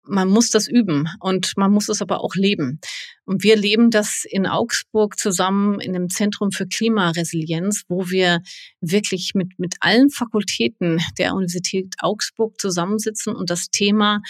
[0.08, 2.80] man muss das üben und man muss es aber auch leben.
[3.24, 8.40] Und wir leben das in Augsburg zusammen in dem Zentrum für Klimaresilienz, wo wir
[8.80, 14.22] wirklich mit, mit allen Fakultäten der Universität Augsburg zusammensitzen und das Thema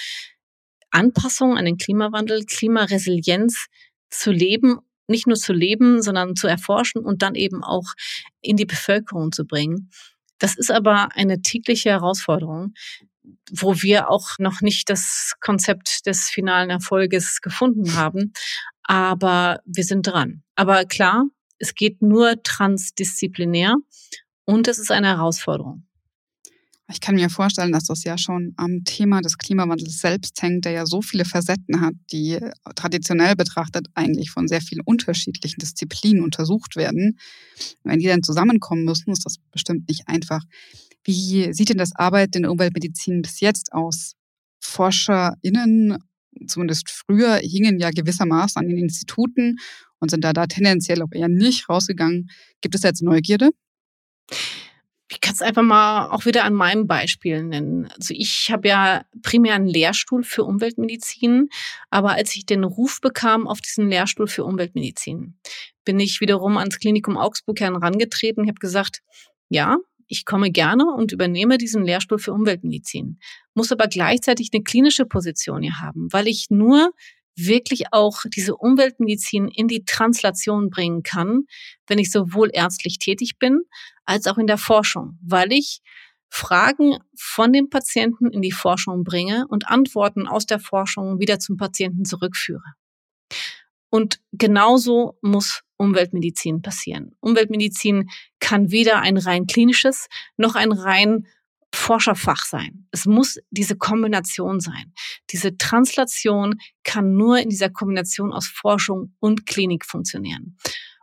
[0.97, 3.67] Anpassung an den Klimawandel, Klimaresilienz
[4.11, 4.79] zu leben,
[5.09, 7.85] nicht nur zu leben, sondern zu erforschen und dann eben auch
[8.41, 9.91] in die Bevölkerung zu bringen.
[10.39, 12.75] Das ist aber eine tägliche Herausforderung
[13.51, 18.33] wo wir auch noch nicht das Konzept des finalen Erfolges gefunden haben.
[18.83, 20.43] Aber wir sind dran.
[20.55, 21.25] Aber klar,
[21.59, 23.75] es geht nur transdisziplinär
[24.45, 25.87] und es ist eine Herausforderung.
[26.89, 30.73] Ich kann mir vorstellen, dass das ja schon am Thema des Klimawandels selbst hängt, der
[30.73, 32.39] ja so viele Facetten hat, die
[32.77, 37.19] traditionell betrachtet eigentlich von sehr vielen unterschiedlichen Disziplinen untersucht werden.
[37.83, 40.43] Wenn die dann zusammenkommen müssen, ist das bestimmt nicht einfach.
[41.03, 44.15] Wie sieht denn das Arbeiten in der Umweltmedizin bis jetzt aus?
[44.61, 45.99] ForscherInnen,
[46.47, 49.57] zumindest früher, hingen ja gewissermaßen an den Instituten
[49.99, 52.29] und sind da, da tendenziell auch eher nicht rausgegangen.
[52.61, 53.51] Gibt es jetzt Neugierde?
[55.09, 57.87] Ich kann es einfach mal auch wieder an meinem Beispiel nennen.
[57.97, 61.49] Also ich habe ja primär einen Lehrstuhl für Umweltmedizin,
[61.91, 65.39] aber als ich den Ruf bekam auf diesen Lehrstuhl für Umweltmedizin,
[65.85, 68.45] bin ich wiederum ans Klinikum Augsburg herangetreten.
[68.45, 69.03] Ich habe gesagt,
[69.49, 73.19] ja, ich komme gerne und übernehme diesen Lehrstuhl für Umweltmedizin,
[73.55, 76.93] muss aber gleichzeitig eine klinische Position hier haben, weil ich nur
[77.37, 81.43] wirklich auch diese Umweltmedizin in die Translation bringen kann,
[81.87, 83.61] wenn ich sowohl ärztlich tätig bin,
[84.07, 85.81] als auch in der Forschung, weil ich
[86.29, 91.57] Fragen von dem Patienten in die Forschung bringe und Antworten aus der Forschung wieder zum
[91.57, 92.75] Patienten zurückführe.
[93.91, 97.15] Und genauso muss Umweltmedizin passieren.
[97.21, 98.09] Umweltmedizin
[98.41, 101.27] kann weder ein rein klinisches noch ein rein
[101.75, 102.89] Forscherfach sein.
[102.91, 104.93] Es muss diese Kombination sein.
[105.31, 110.57] Diese Translation kann nur in dieser Kombination aus Forschung und Klinik funktionieren.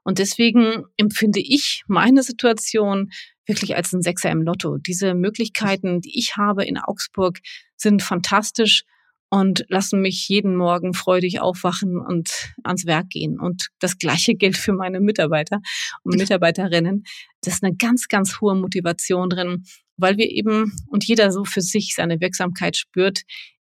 [0.04, 3.10] Und deswegen empfinde ich meine Situation
[3.46, 4.78] wirklich als ein Sechser im Lotto.
[4.78, 7.40] Diese Möglichkeiten, die ich habe in Augsburg,
[7.76, 8.84] sind fantastisch
[9.30, 13.40] und lassen mich jeden Morgen freudig aufwachen und ans Werk gehen.
[13.40, 15.60] Und das Gleiche gilt für meine Mitarbeiter
[16.04, 17.04] und Mitarbeiterinnen.
[17.42, 19.64] Das ist eine ganz, ganz hohe Motivation drin,
[19.98, 23.22] weil wir eben und jeder so für sich seine Wirksamkeit spürt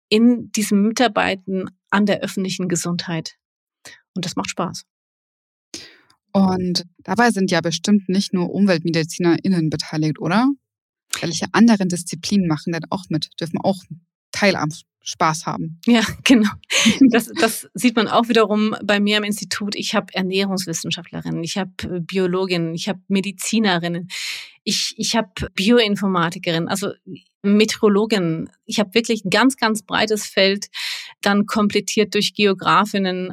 [0.08, 3.36] in diesem Mitarbeiten an der öffentlichen Gesundheit.
[4.16, 4.86] Und das macht Spaß.
[6.32, 10.48] Und dabei sind ja bestimmt nicht nur UmweltmedizinerInnen beteiligt, oder?
[11.22, 13.78] Welche anderen Disziplinen machen denn auch mit, dürfen auch
[14.32, 14.70] Teil am
[15.02, 15.80] Spaß haben.
[15.86, 16.50] Ja, genau.
[17.10, 19.76] Das, das sieht man auch wiederum bei mir im Institut.
[19.76, 24.08] Ich habe Ernährungswissenschaftlerinnen, ich habe äh, Biologinnen, ich habe Medizinerinnen,
[24.64, 26.92] ich, ich habe Bioinformatikerinnen, also
[27.42, 28.50] Meteorologinnen.
[28.66, 30.68] Ich habe wirklich ein ganz, ganz breites Feld,
[31.22, 33.32] dann komplettiert durch Geografinnen,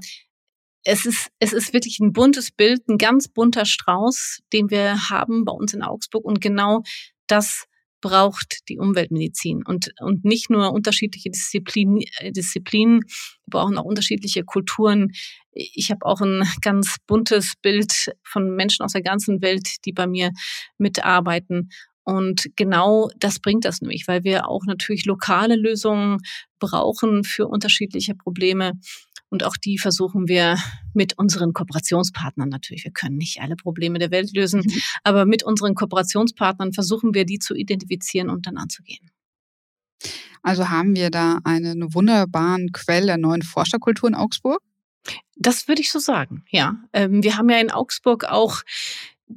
[0.87, 5.45] es ist, es ist wirklich ein buntes Bild, ein ganz bunter Strauß, den wir haben
[5.45, 6.25] bei uns in Augsburg.
[6.25, 6.85] Und genau
[7.27, 7.65] das
[8.01, 14.45] braucht die Umweltmedizin und, und nicht nur unterschiedliche Disziplinen, äh, Disziplinen, wir brauchen auch unterschiedliche
[14.45, 15.11] Kulturen.
[15.51, 20.07] Ich habe auch ein ganz buntes Bild von Menschen aus der ganzen Welt, die bei
[20.07, 20.31] mir
[20.79, 21.71] mitarbeiten.
[22.05, 26.19] Und genau das bringt das nämlich, weil wir auch natürlich lokale Lösungen
[26.61, 28.75] brauchen für unterschiedliche Probleme.
[29.37, 30.57] Und auch die versuchen wir
[30.95, 32.85] mit unseren Kooperationspartnern natürlich.
[32.85, 34.81] Wir können nicht alle Probleme der Welt lösen, mhm.
[35.05, 39.11] aber mit unseren Kooperationspartnern versuchen wir, die zu identifizieren und dann anzugehen.
[40.43, 44.63] Also haben wir da einen wunderbaren Quell der neuen Forscherkultur in Augsburg?
[45.37, 46.77] Das würde ich so sagen, ja.
[46.95, 48.63] Ähm, wir haben ja in Augsburg auch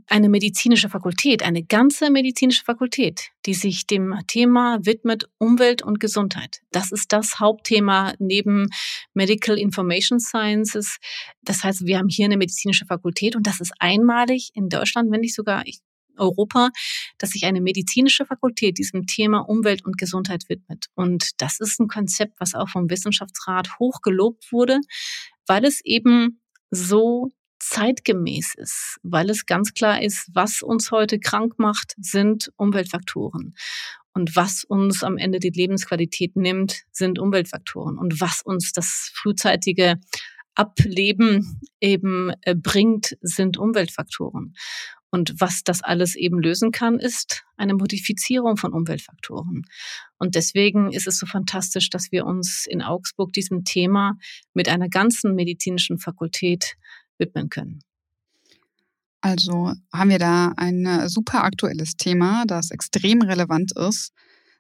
[0.08, 6.62] eine medizinische Fakultät, eine ganze medizinische Fakultät, die sich dem Thema widmet Umwelt und Gesundheit.
[6.72, 8.68] Das ist das Hauptthema neben
[9.14, 10.98] Medical Information Sciences.
[11.42, 15.22] Das heißt, wir haben hier eine medizinische Fakultät und das ist einmalig in Deutschland, wenn
[15.22, 15.64] nicht sogar
[16.20, 16.70] Europa,
[17.18, 20.88] dass sich eine medizinische Fakultät diesem Thema Umwelt und Gesundheit widmet.
[20.94, 24.80] Und das ist ein Konzept, was auch vom Wissenschaftsrat hoch gelobt wurde,
[25.48, 31.54] weil es eben so zeitgemäß ist, weil es ganz klar ist, was uns heute krank
[31.58, 33.56] macht, sind Umweltfaktoren.
[34.14, 37.98] Und was uns am Ende die Lebensqualität nimmt, sind Umweltfaktoren.
[37.98, 40.00] Und was uns das frühzeitige
[40.56, 44.56] Ableben eben äh, bringt, sind Umweltfaktoren.
[45.12, 49.64] Und was das alles eben lösen kann, ist eine Modifizierung von Umweltfaktoren.
[50.18, 54.18] Und deswegen ist es so fantastisch, dass wir uns in Augsburg diesem Thema
[54.54, 56.76] mit einer ganzen medizinischen Fakultät
[57.20, 57.82] widmen können.
[59.22, 64.14] Also haben wir da ein äh, super aktuelles Thema, das extrem relevant ist,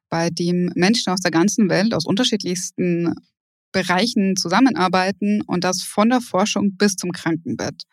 [0.09, 3.15] bei dem Menschen aus der ganzen Welt, aus unterschiedlichsten
[3.71, 7.83] Bereichen zusammenarbeiten und das von der Forschung bis zum Krankenbett.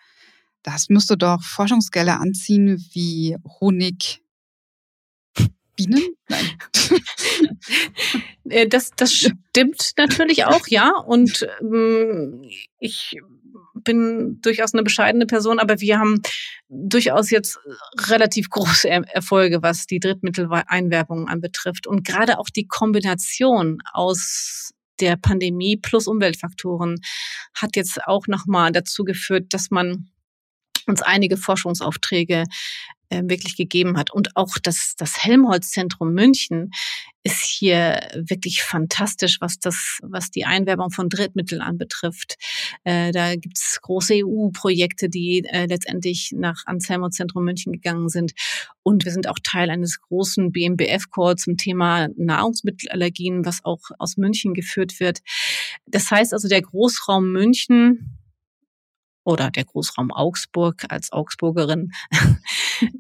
[0.63, 4.23] Das müsste doch Forschungsgelder anziehen wie Honig.
[5.77, 6.03] Bienen?
[6.29, 6.51] Nein.
[8.49, 10.93] Äh, das, das stimmt natürlich auch, ja.
[10.97, 12.49] Und ähm,
[12.79, 13.19] ich
[13.75, 16.21] bin durchaus eine bescheidene Person, aber wir haben
[16.69, 17.59] durchaus jetzt
[18.09, 21.87] relativ große Erfolge, was die Drittmitteleinwerbung anbetrifft.
[21.87, 26.97] Und gerade auch die Kombination aus der Pandemie plus Umweltfaktoren
[27.55, 30.09] hat jetzt auch nochmal dazu geführt, dass man
[30.87, 32.45] uns einige Forschungsaufträge
[33.09, 34.13] äh, wirklich gegeben hat.
[34.13, 36.73] Und auch das, das Helmholtz-Zentrum München
[37.23, 42.35] ist hier wirklich fantastisch, was das, was die Einwerbung von Drittmitteln anbetrifft.
[42.83, 48.33] Äh, da gibt's große EU-Projekte, die äh, letztendlich nach ans Helmholtz-Zentrum München gegangen sind.
[48.83, 54.53] Und wir sind auch Teil eines großen BMBF-Core zum Thema Nahrungsmittelallergien, was auch aus München
[54.53, 55.21] geführt wird.
[55.87, 58.19] Das heißt also, der Großraum München
[59.27, 61.91] oder der Großraum Augsburg als Augsburgerin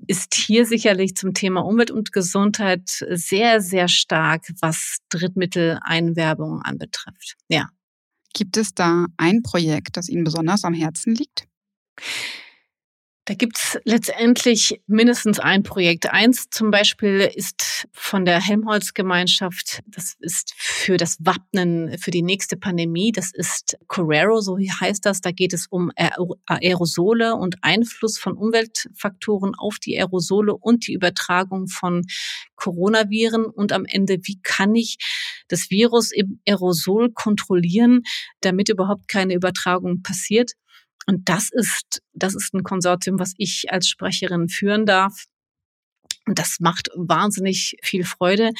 [0.06, 7.36] ist hier sicherlich zum Thema Umwelt und Gesundheit sehr, sehr stark, was Drittmitteleinwerbung anbetrifft.
[7.48, 7.68] Ja.
[8.34, 11.46] Gibt es da ein Projekt, das Ihnen besonders am Herzen liegt?
[13.26, 16.08] Da gibt's letztendlich mindestens ein Projekt.
[16.08, 22.56] Eins zum Beispiel ist von der Helmholtz-Gemeinschaft, das ist für das Wappnen für die nächste
[22.56, 23.10] Pandemie.
[23.10, 25.22] Das ist Correro, so heißt das.
[25.22, 25.90] Da geht es um
[26.46, 32.02] Aerosole und Einfluss von Umweltfaktoren auf die Aerosole und die Übertragung von
[32.54, 33.46] Coronaviren.
[33.46, 34.98] Und am Ende, wie kann ich
[35.48, 38.02] das Virus im Aerosol kontrollieren,
[38.40, 40.52] damit überhaupt keine Übertragung passiert?
[41.06, 45.24] Und das ist, das ist ein Konsortium, was ich als Sprecherin führen darf.
[46.26, 48.50] Und das macht wahnsinnig viel Freude,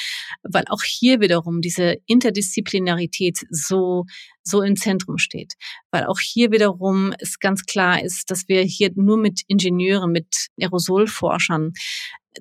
[0.45, 4.05] weil auch hier wiederum diese Interdisziplinarität so,
[4.45, 5.55] so im Zentrum steht.
[5.91, 10.47] Weil auch hier wiederum es ganz klar ist, dass wir hier nur mit Ingenieuren, mit
[10.61, 11.73] Aerosolforschern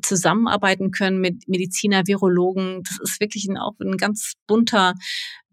[0.04, 2.84] zusammenarbeiten können, mit Mediziner, Virologen.
[2.84, 4.94] Das ist wirklich auch ein ganz bunter,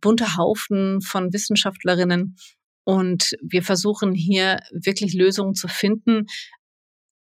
[0.02, 2.36] bunter Haufen von Wissenschaftlerinnen,
[2.84, 6.26] und wir versuchen hier wirklich Lösungen zu finden,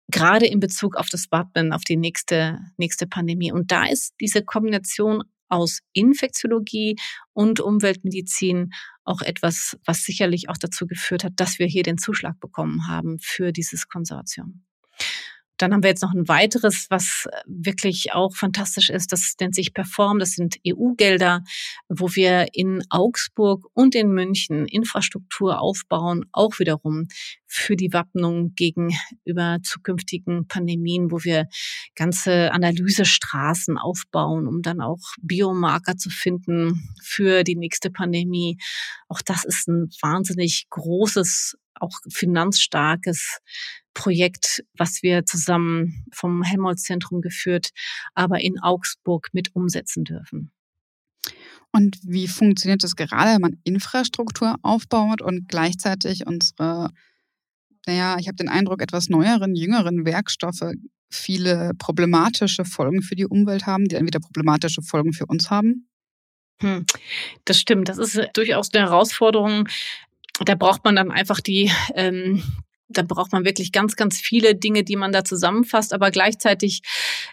[0.07, 3.51] gerade in Bezug auf das Wappnen, auf die nächste, nächste Pandemie.
[3.51, 6.95] Und da ist diese Kombination aus Infektiologie
[7.33, 8.71] und Umweltmedizin
[9.03, 13.19] auch etwas, was sicherlich auch dazu geführt hat, dass wir hier den Zuschlag bekommen haben
[13.19, 14.65] für dieses Konsortium.
[15.57, 19.11] Dann haben wir jetzt noch ein weiteres, was äh, wirklich auch fantastisch ist.
[19.11, 20.19] Das nennt sich Perform.
[20.19, 21.43] Das sind EU-Gelder,
[21.87, 27.07] wo wir in Augsburg und in München Infrastruktur aufbauen, auch wiederum
[27.47, 31.47] für die Wappnung gegenüber zukünftigen Pandemien, wo wir
[31.95, 38.57] ganze Analysestraßen aufbauen, um dann auch Biomarker zu finden für die nächste Pandemie.
[39.07, 43.39] Auch das ist ein wahnsinnig großes auch finanzstarkes
[43.95, 47.71] Projekt, was wir zusammen vom Helmholtz-Zentrum geführt,
[48.13, 50.51] aber in Augsburg mit umsetzen dürfen.
[51.71, 56.91] Und wie funktioniert das gerade, wenn man Infrastruktur aufbaut und gleichzeitig unsere,
[57.87, 60.71] naja, ich habe den Eindruck, etwas neueren, jüngeren Werkstoffe
[61.09, 65.87] viele problematische Folgen für die Umwelt haben, die dann wieder problematische Folgen für uns haben?
[66.61, 66.85] Hm,
[67.45, 67.89] das stimmt.
[67.89, 69.67] Das ist durchaus eine Herausforderung.
[70.45, 72.43] Da braucht man dann einfach die ähm,
[72.87, 75.93] da braucht man wirklich ganz, ganz viele Dinge, die man da zusammenfasst.
[75.93, 76.81] Aber gleichzeitig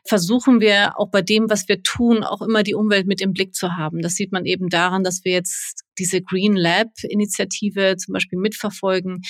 [0.04, 3.54] versuchen wir auch bei dem, was wir tun, auch immer die Umwelt mit im Blick
[3.54, 4.00] zu haben.
[4.00, 9.20] Das sieht man eben daran, dass wir jetzt diese Green Lab Initiative zum Beispiel mitverfolgen.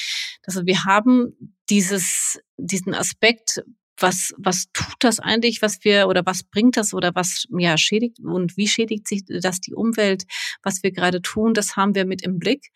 [0.45, 3.63] Also wir haben dieses, diesen Aspekt,
[3.99, 8.19] was, was tut das eigentlich, was wir oder was bringt das oder was ja schädigt
[8.21, 10.25] und wie schädigt sich das die Umwelt,
[10.63, 12.73] was wir gerade tun, das haben wir mit im Blick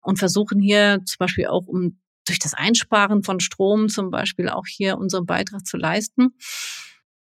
[0.00, 4.66] und versuchen hier zum Beispiel auch um durch das Einsparen von Strom zum Beispiel auch
[4.66, 6.36] hier unseren Beitrag zu leisten.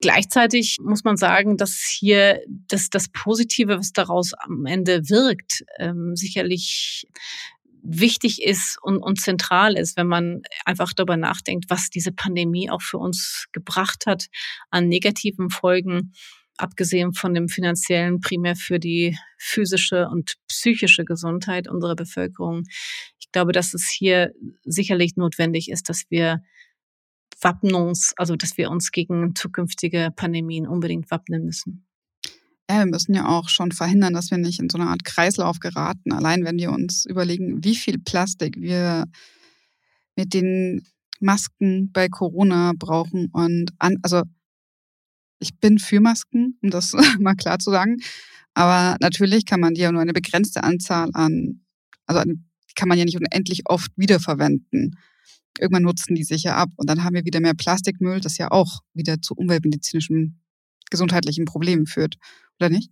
[0.00, 6.14] Gleichzeitig muss man sagen, dass hier das, das Positive, was daraus am Ende wirkt, ähm,
[6.14, 7.06] sicherlich
[7.82, 12.82] wichtig ist und, und zentral ist, wenn man einfach darüber nachdenkt, was diese Pandemie auch
[12.82, 14.26] für uns gebracht hat
[14.70, 16.12] an negativen Folgen
[16.58, 22.64] abgesehen von dem finanziellen, primär für die physische und psychische Gesundheit unserer Bevölkerung.
[23.28, 24.32] Ich glaube, dass es hier
[24.64, 26.42] sicherlich notwendig ist, dass wir
[27.42, 31.86] Wappnungs, also dass wir uns gegen zukünftige Pandemien unbedingt wappnen müssen.
[32.70, 35.58] Ja, wir müssen ja auch schon verhindern, dass wir nicht in so eine Art Kreislauf
[35.60, 36.12] geraten.
[36.12, 39.04] Allein wenn wir uns überlegen, wie viel Plastik wir
[40.16, 40.86] mit den
[41.20, 44.22] Masken bei Corona brauchen und an, also
[45.38, 47.98] ich bin für Masken, um das mal klar zu sagen.
[48.54, 51.60] Aber natürlich kann man die ja nur eine begrenzte Anzahl an,
[52.06, 52.22] also
[52.78, 54.96] kann man ja nicht unendlich oft wiederverwenden.
[55.58, 58.52] Irgendwann nutzen die sich ja ab und dann haben wir wieder mehr Plastikmüll, das ja
[58.52, 60.40] auch wieder zu umweltmedizinischen,
[60.88, 62.14] gesundheitlichen Problemen führt,
[62.60, 62.90] oder nicht?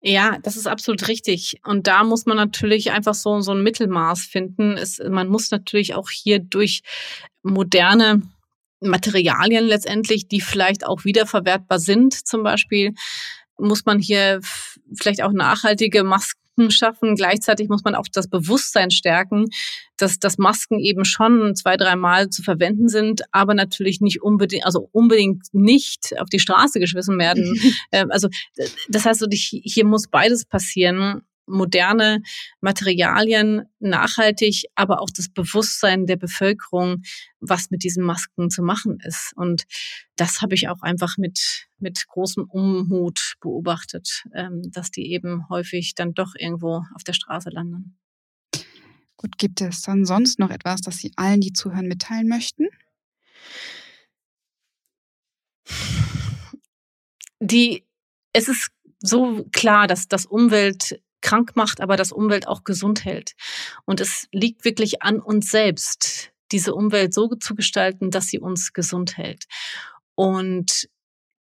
[0.00, 1.60] Ja, das ist absolut richtig.
[1.62, 4.76] Und da muss man natürlich einfach so, so ein Mittelmaß finden.
[4.78, 6.80] Es, man muss natürlich auch hier durch
[7.42, 8.22] moderne
[8.80, 12.94] Materialien letztendlich, die vielleicht auch wiederverwertbar sind, zum Beispiel,
[13.58, 14.40] muss man hier
[14.94, 17.14] vielleicht auch nachhaltige Masken schaffen.
[17.14, 19.46] Gleichzeitig muss man auch das Bewusstsein stärken,
[19.96, 24.88] dass, dass Masken eben schon zwei, dreimal zu verwenden sind, aber natürlich nicht unbedingt, also
[24.92, 27.54] unbedingt nicht auf die Straße geschmissen werden.
[27.92, 28.28] Ähm, also
[28.88, 32.22] das heißt, hier muss beides passieren moderne
[32.60, 37.02] Materialien, nachhaltig, aber auch das Bewusstsein der Bevölkerung,
[37.40, 39.32] was mit diesen Masken zu machen ist.
[39.36, 39.64] Und
[40.16, 45.94] das habe ich auch einfach mit, mit großem Unmut beobachtet, ähm, dass die eben häufig
[45.94, 47.98] dann doch irgendwo auf der Straße landen.
[49.16, 52.68] Gut, gibt es dann sonst noch etwas, das Sie allen, die zuhören, mitteilen möchten?
[57.40, 57.84] Die,
[58.32, 58.70] es ist
[59.00, 63.32] so klar, dass das Umwelt krank macht, aber das Umwelt auch gesund hält.
[63.84, 68.72] Und es liegt wirklich an uns selbst, diese Umwelt so zu gestalten, dass sie uns
[68.72, 69.46] gesund hält.
[70.14, 70.88] Und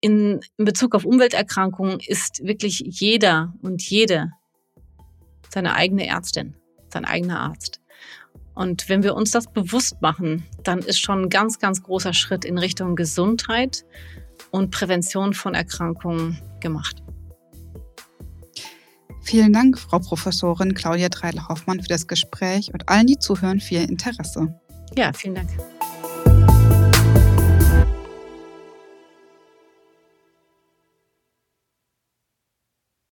[0.02, 4.32] in, in Bezug auf Umwelterkrankungen ist wirklich jeder und jede
[5.50, 6.56] seine eigene Ärztin,
[6.90, 7.82] sein eigener Arzt.
[8.54, 12.46] Und wenn wir uns das bewusst machen, dann ist schon ein ganz, ganz großer Schritt
[12.46, 13.86] in Richtung Gesundheit
[14.52, 17.02] und Prävention von Erkrankungen gemacht.
[19.22, 23.90] Vielen Dank, Frau Professorin Claudia Treidel-Hoffmann, für das Gespräch und allen, die zuhören, für Ihr
[23.90, 24.54] Interesse.
[24.98, 25.50] Ja, vielen Dank.